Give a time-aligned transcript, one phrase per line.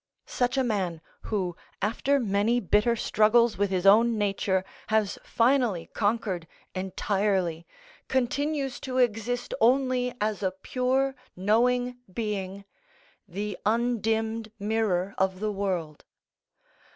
[0.25, 0.99] Such a man,
[1.29, 7.67] who, after many bitter struggles with his own nature, has finally conquered entirely,
[8.07, 12.65] continues to exist only as a pure, knowing being,
[13.27, 16.03] the undimmed mirror of the world.